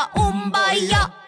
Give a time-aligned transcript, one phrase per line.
[0.00, 1.19] ばオン